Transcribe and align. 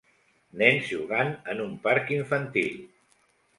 Nens 0.61 0.87
jugant 0.93 1.29
en 1.53 1.63
un 1.67 1.77
parc 1.85 2.11
infantil. 2.19 2.83